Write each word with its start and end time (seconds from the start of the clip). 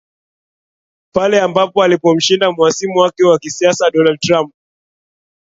Pale 1.13 1.41
ambapo 1.41 1.83
alipomshinda 1.83 2.51
mhasimu 2.51 2.97
wake 2.99 3.23
wa 3.23 3.39
kisiasa 3.39 3.91
Donald 3.91 4.19
Trump 4.19 4.53